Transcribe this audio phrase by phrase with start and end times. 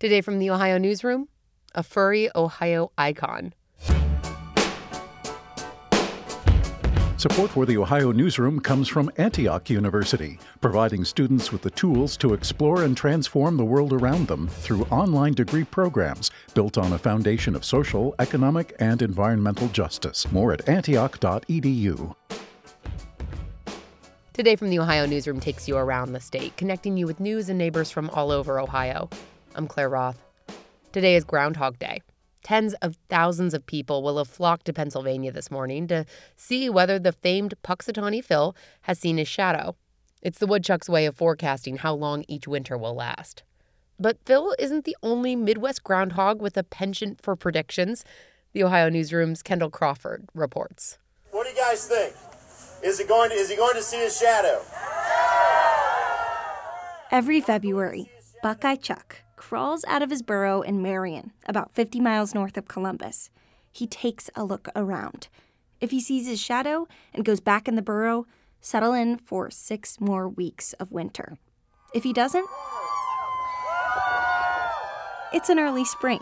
[0.00, 1.26] Today from the Ohio Newsroom,
[1.74, 3.52] a furry Ohio icon.
[7.16, 12.32] Support for the Ohio Newsroom comes from Antioch University, providing students with the tools to
[12.32, 17.56] explore and transform the world around them through online degree programs built on a foundation
[17.56, 20.30] of social, economic, and environmental justice.
[20.30, 22.14] More at antioch.edu.
[24.32, 27.58] Today from the Ohio Newsroom takes you around the state, connecting you with news and
[27.58, 29.10] neighbors from all over Ohio.
[29.54, 30.22] I'm Claire Roth.
[30.92, 32.02] Today is Groundhog Day.
[32.42, 36.98] Tens of thousands of people will have flocked to Pennsylvania this morning to see whether
[36.98, 39.74] the famed Punxsutawney Phil has seen his shadow.
[40.22, 43.42] It's the woodchuck's way of forecasting how long each winter will last.
[43.98, 48.04] But Phil isn't the only Midwest groundhog with a penchant for predictions.
[48.52, 50.98] The Ohio Newsroom's Kendall Crawford reports.
[51.32, 52.14] What do you guys think?
[52.82, 54.62] Is it going to, is he going to see his shadow?
[57.10, 58.10] Every February,
[58.40, 63.30] Buckeye Chuck crawls out of his burrow in Marion, about 50 miles north of Columbus.
[63.72, 65.26] He takes a look around.
[65.80, 68.26] If he sees his shadow and goes back in the burrow,
[68.60, 71.36] settle in for six more weeks of winter.
[71.92, 72.46] If he doesn't,
[75.32, 76.20] it's an early spring.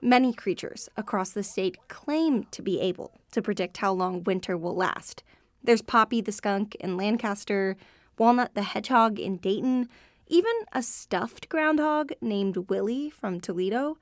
[0.00, 4.74] Many creatures across the state claim to be able to predict how long winter will
[4.74, 5.22] last.
[5.62, 7.76] There's Poppy the skunk in Lancaster,
[8.16, 9.88] Walnut the hedgehog in Dayton,
[10.30, 13.98] even a stuffed groundhog named Willie from Toledo.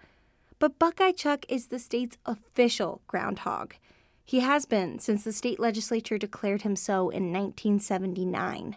[0.59, 3.75] But Buckeye Chuck is the state's official groundhog.
[4.25, 8.77] He has been since the state legislature declared him so in 1979.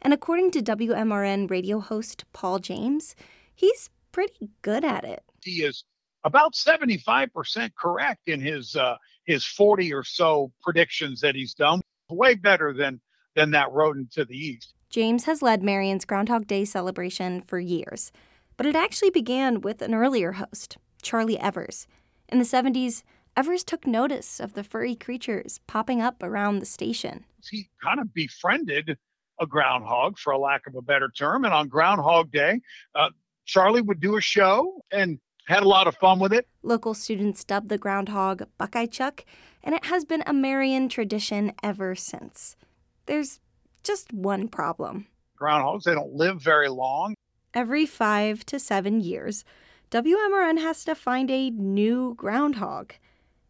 [0.00, 3.14] And according to WMRN radio host Paul James,
[3.54, 5.22] he's pretty good at it.
[5.42, 5.84] He is
[6.24, 11.82] about 75% correct in his uh, his 40 or so predictions that he's done.
[12.08, 13.00] Way better than
[13.34, 14.72] than that rodent to the east.
[14.96, 18.12] James has led Marion's Groundhog Day celebration for years,
[18.56, 21.86] but it actually began with an earlier host, Charlie Evers.
[22.30, 23.02] In the 70s,
[23.36, 27.26] Evers took notice of the furry creatures popping up around the station.
[27.42, 28.96] He kind of befriended
[29.38, 31.44] a groundhog, for a lack of a better term.
[31.44, 32.62] And on Groundhog Day,
[32.94, 33.10] uh,
[33.44, 36.48] Charlie would do a show and had a lot of fun with it.
[36.62, 39.26] Local students dubbed the groundhog Buckeye Chuck,
[39.62, 42.56] and it has been a Marion tradition ever since.
[43.04, 43.40] There's
[43.86, 45.06] just one problem.
[45.40, 47.14] Groundhogs, they don't live very long.
[47.54, 49.44] Every five to seven years,
[49.90, 52.94] WMRN has to find a new groundhog.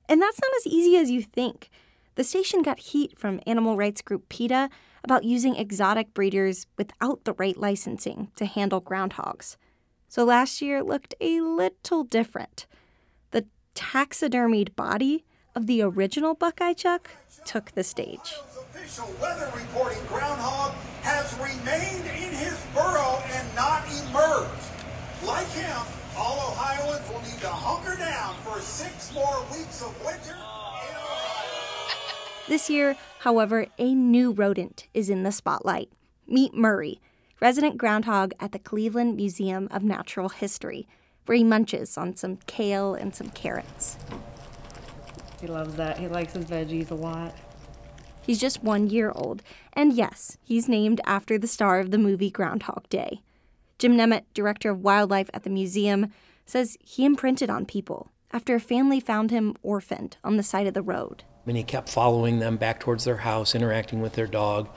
[0.08, 1.70] And that's not as easy as you think.
[2.14, 4.70] The station got heat from animal rights group PETA
[5.02, 9.56] about using exotic breeders without the right licensing to handle groundhogs.
[10.08, 12.66] So last year looked a little different.
[13.32, 17.10] The taxidermied body of the original Buckeye Chuck
[17.44, 18.34] took the stage
[18.86, 24.70] official weather reporting groundhog has remained in his burrow and not emerged.
[25.26, 25.80] Like him,
[26.16, 30.36] all Ohioans will need to hunker down for six more weeks of winter.
[32.48, 35.90] This year, however, a new rodent is in the spotlight.
[36.28, 37.00] Meet Murray,
[37.40, 40.86] resident groundhog at the Cleveland Museum of Natural History,
[41.24, 43.96] where he munches on some kale and some carrots.
[45.40, 45.98] He loves that.
[45.98, 47.34] He likes his veggies a lot.
[48.26, 49.40] He's just one year old,
[49.72, 53.22] and yes, he's named after the star of the movie Groundhog Day.
[53.78, 56.10] Jim Nemeth, director of wildlife at the museum,
[56.44, 60.74] says he imprinted on people after a family found him orphaned on the side of
[60.74, 61.22] the road.
[61.46, 64.68] And he kept following them back towards their house, interacting with their dog.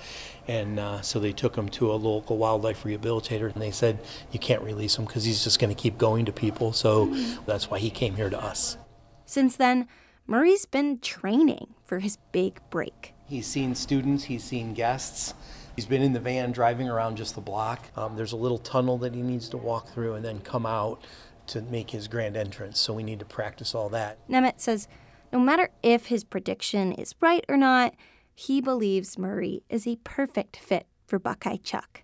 [0.48, 4.00] And uh, so they took him to a local wildlife rehabilitator, and they said,
[4.32, 6.72] You can't release him because he's just going to keep going to people.
[6.72, 7.08] So
[7.48, 8.78] that's why he came here to us.
[9.26, 9.88] Since then,
[10.28, 13.16] Murray's been training for his big break.
[13.30, 15.36] He's seen students, he's seen guests.
[15.76, 17.86] He's been in the van driving around just the block.
[17.96, 21.00] Um, there's a little tunnel that he needs to walk through and then come out
[21.48, 22.80] to make his grand entrance.
[22.80, 24.18] So we need to practice all that.
[24.28, 24.88] Nemeth says
[25.32, 27.94] no matter if his prediction is right or not,
[28.34, 32.02] he believes Murray is a perfect fit for Buckeye Chuck.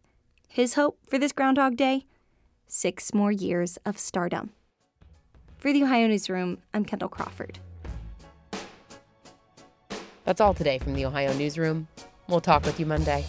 [0.47, 2.05] His hope for this Groundhog Day?
[2.67, 4.51] Six more years of stardom.
[5.57, 7.59] For the Ohio Newsroom, I'm Kendall Crawford.
[10.25, 11.87] That's all today from the Ohio Newsroom.
[12.27, 13.23] We'll talk with you Monday.